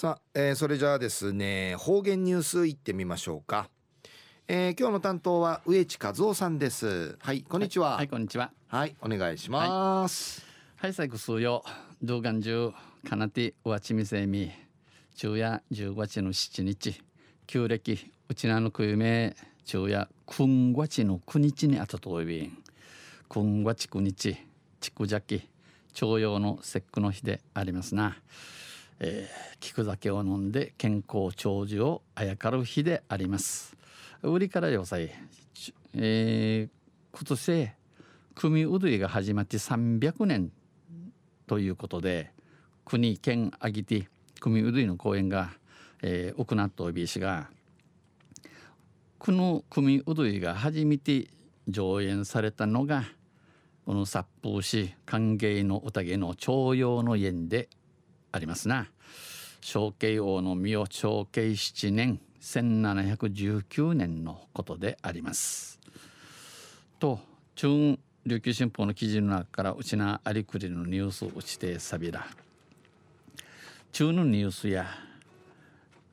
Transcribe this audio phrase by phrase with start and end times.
[0.00, 3.68] さあ、えー、それじゃあですね方言ニュースいってみましょうか、
[4.46, 7.18] えー、今日の担当は植地和夫さんです。
[7.20, 8.52] はいこんにちは、はい、はい、こんにちは。
[8.68, 10.46] はいお願いします。
[10.76, 11.64] はい、最後数曜
[12.00, 12.72] 動画中
[13.10, 14.52] かなておわちみせみ。
[15.16, 17.02] 昼夜15日の7日。
[17.48, 19.34] 旧暦うちなのくゆめ
[19.64, 22.56] 昼夜9月の9日にあたといびん。
[23.28, 24.46] 9月9日
[24.80, 25.42] ちくじゃき
[25.92, 28.16] 徴用の節句の日でありますな。
[29.00, 33.76] えー、菊酒を飲んで健康長寿をあやかる日であります。
[34.22, 35.12] 売りから要塞、
[35.94, 37.70] えー、今年
[38.34, 40.50] 組うどいが始まって300年
[41.46, 42.32] ということで
[42.84, 44.08] 国県あぎて
[44.40, 45.50] 組うどいの公演が、
[46.02, 47.48] えー、行ったおびしが
[49.18, 51.28] この組うどいが初めて
[51.68, 53.04] 上演されたのが
[53.84, 57.68] この殺風市歓迎の宴の徴用の縁で
[58.38, 58.86] ありますな。
[59.60, 65.80] 小慶王の御代長慶7年1719年のことであります。
[67.00, 67.18] と
[67.56, 72.28] 中琉球新報の記事の中からうちなありくりのニュースをちてさびら。
[73.90, 74.86] 中のニュースや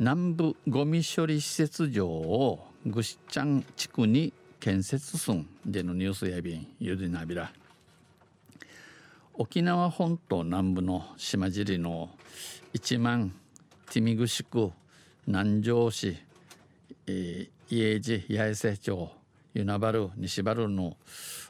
[0.00, 7.52] 南部ゴミ処理施設場をぐしちゃん地区に建設すんでのニュースやびんゆでなびら。
[9.40, 12.10] 沖縄本島南部の島尻の
[12.72, 13.32] 一万
[13.88, 14.72] ティミグシク
[15.28, 16.16] 南城市、
[17.06, 19.10] えー、家路八重瀬町
[19.54, 20.96] 与那原西原の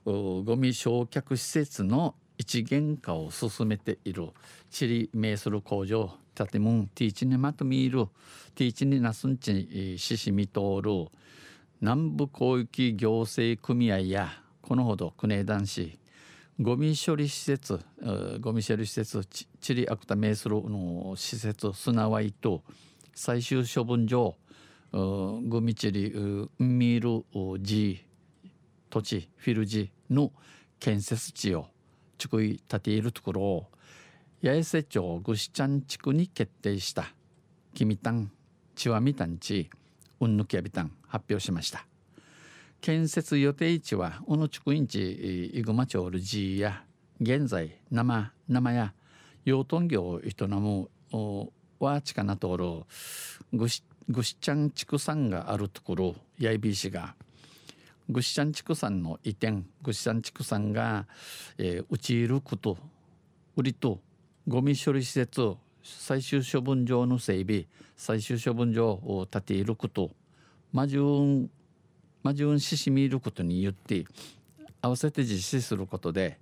[0.04, 4.28] ゴミ焼却施設の一元化を進めている
[4.70, 8.08] 地理名する工場建物ティーチにまとめる
[8.54, 11.06] ティーチになすんちししみ通る
[11.80, 14.28] 南部広域行政組合や
[14.60, 15.98] このほど国枝男子
[16.60, 17.78] ゴミ処理施設
[18.40, 19.24] ゴミ処理施設
[19.60, 22.64] チリアクタメースルの施設すなわいと
[23.14, 24.34] 最終処分場
[24.90, 26.10] ゴミチリ
[26.58, 28.04] ミールジ
[28.90, 30.32] 土地フィルジの
[30.80, 31.66] 建設地を
[32.18, 33.66] 作り立ているところを
[34.42, 37.04] 八重瀬町ぐしちゃん地区に決定した
[37.72, 38.32] キミタン
[38.74, 39.70] チワミタンチ
[40.20, 41.86] ウンヌキヤビタン発表しました。
[42.80, 45.12] 建設予定地は小野地区インチ
[45.54, 46.84] イグマ町ルジーや
[47.20, 48.94] 現在生生や
[49.44, 50.88] 養豚業を営む
[51.80, 52.86] ワーチカナトール
[53.52, 57.14] ぐしぐしちゃん畜産があるところ八重 B 市が
[58.08, 61.06] ぐしちゃん畜産の移転ぐしちゃん畜産が、
[61.58, 62.78] えー、うちいること
[63.56, 64.00] 売りと
[64.46, 67.66] ゴミ処理施設最終処分場の整備
[67.96, 70.10] 最終処分場を建ていること
[70.72, 71.50] マジュン
[72.22, 74.04] まあ、巡視しみることによって
[74.80, 76.38] 合わせて実施することで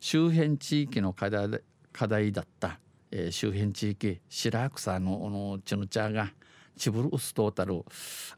[0.00, 1.60] 周辺地域の課題
[1.92, 2.78] 課題だった、
[3.10, 6.32] えー、周辺地域白草ののチヌチャが
[6.76, 7.84] チブルウストータル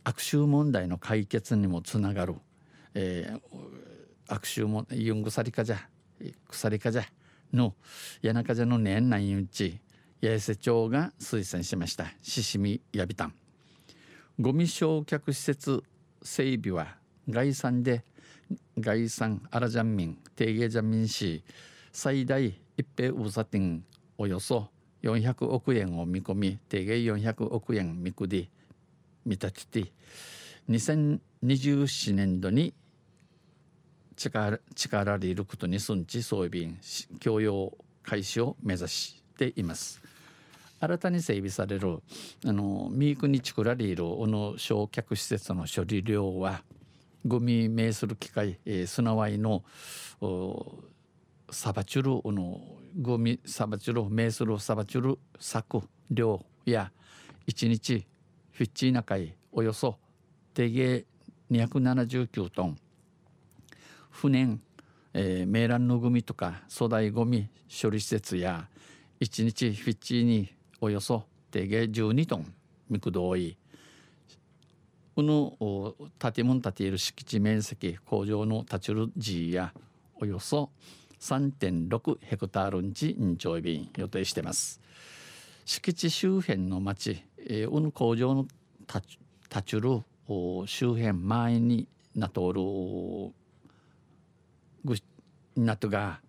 [0.03, 2.35] 悪臭問題の解決にもつながる、
[2.95, 3.41] えー、
[4.29, 5.79] 悪臭もユングサリカじゃ
[6.49, 7.05] 鎖かじゃ
[7.53, 7.75] の
[8.23, 9.81] 谷中じゃの年内うち
[10.21, 12.07] 八重瀬町が推薦しました。
[12.23, 13.35] 獅子見やびたん。
[14.41, 15.85] ゴミ焼却施設
[16.25, 16.97] 整備は
[17.29, 18.03] 概算で
[18.79, 21.45] 概算アラジャンミン定芸ジャンミン市
[21.93, 22.47] 最大
[22.77, 23.85] 一平ウサティン
[24.19, 24.69] およそ
[25.03, 28.49] 400億円を見込み定芸400億円見くり
[29.27, 29.93] 見立てて
[30.71, 32.73] 2027年度に
[34.17, 36.71] 力力入ることにすんち装備
[37.21, 40.01] 供用開始を目指しています。
[40.85, 42.03] 新たに整備される
[42.45, 46.63] あのミークに作られるこの焼却施設の処理量は
[47.27, 49.65] ゴミ名する機械、えー、砂ワイの
[51.51, 52.61] サバチュルの
[53.01, 55.81] ゴミサバチュル名するサバチュル作
[56.11, 56.93] 量や
[57.47, 58.07] 1日
[58.53, 59.97] フィッチーナ海およそ
[60.53, 61.05] 定芸
[61.51, 62.77] 279トン。
[64.11, 64.61] 不燃、
[65.13, 68.69] えー、メーランのゴミとか粗大ゴミ処理施設や
[69.21, 72.53] 1日フィッチーにおよそ定芸12トン
[72.91, 73.57] 肉同意
[75.15, 79.73] この建物建ている敷地面積工場の立ちる地や
[80.17, 80.71] およそ
[81.21, 84.81] 3.6ヘクタールんちんちょい便予定してます。
[85.65, 88.47] 敷地周辺の町、えー、この工場の
[88.87, 90.03] 立ちる
[90.67, 93.35] 周辺前になとおる
[94.85, 94.97] ぐ
[95.57, 96.21] なとが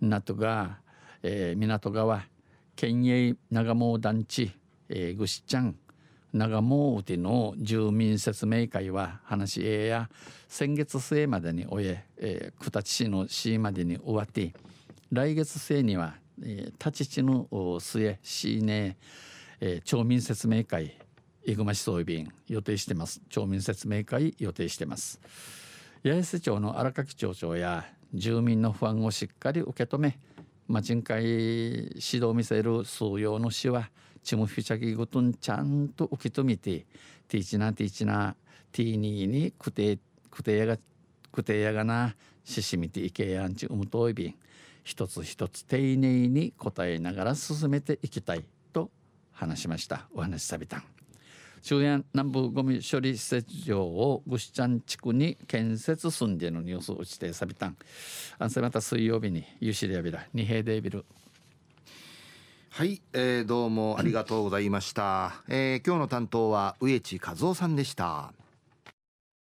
[0.00, 0.78] なとが、
[1.22, 2.24] えー、港川
[2.76, 4.52] 県営長毛団地、
[4.88, 5.76] えー、ぐしちゃん
[6.32, 10.08] 長毛うての住民説明会は話しえや
[10.48, 14.54] 先月末までに終ええー、九立市の市までに終わって
[15.10, 17.46] 来月末には、えー、立ち地の
[17.80, 18.96] 末市ね、
[19.60, 20.96] えー、町民説明会
[21.44, 23.20] 生駒市総便予定してます。
[23.28, 25.20] 町民説明会予定してます。
[26.04, 27.84] 八重瀬町の荒垣町長や
[28.14, 30.18] 住民の不安をしっかり受け止め
[30.68, 33.90] 町人会指導を見せる数用の市は
[34.22, 36.86] チムフィチャギグトンちゃんと受け止めて
[37.28, 38.36] ティーチナティーチナ
[38.70, 39.98] ティーニーにくて
[40.30, 40.78] くてやが
[41.30, 42.14] くてやがな
[42.44, 44.34] ししみていけやんちうむといびん
[44.84, 48.90] 一つ一つ丁寧に答えながら進めていきたいと
[49.32, 50.08] 話しました。
[50.14, 51.01] お話しさびたん。
[51.62, 57.76] 中央南部ゴミ処理施設場をぐしちゃん地区に建設すんでのニュースを打ちてさびたん
[58.38, 61.04] あんせまた水曜日にユシリアビラ二平デビル。
[62.70, 68.32] はい、えー、どうもありがとうございました、えー、今日の担当は植地和夫さんでした。